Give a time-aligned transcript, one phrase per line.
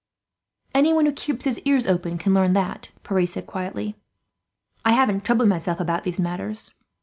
[0.73, 3.95] "Anyone who keeps his ears open can learn that," Pierre said quietly.
[4.83, 6.73] "I haven't troubled myself about these matters.